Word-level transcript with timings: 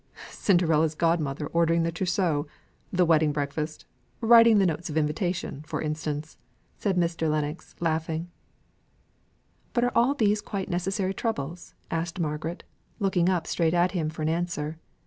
"Cinderella's 0.31 0.95
godmother 0.95 1.45
ordering 1.53 1.83
the 1.83 1.91
trousseau, 1.91 2.47
the 2.91 3.05
wedding 3.05 3.31
breakfast, 3.31 3.85
writing 4.19 4.57
the 4.57 4.65
notes 4.65 4.89
of 4.89 4.97
invitation, 4.97 5.61
for 5.67 5.79
instance," 5.79 6.39
said 6.75 6.97
Mr. 6.97 7.29
Lennox, 7.29 7.75
laughing. 7.79 8.27
"But 9.73 9.83
are 9.83 9.91
all 9.95 10.15
these 10.15 10.41
quite 10.41 10.69
necessary 10.71 11.13
troubles?" 11.13 11.75
asked 11.91 12.19
Margaret, 12.19 12.63
looking 12.99 13.29
up 13.29 13.45
straight 13.45 13.75
at 13.75 13.91
him 13.91 14.09
for 14.09 14.23
an 14.23 14.29
answer. 14.29 14.79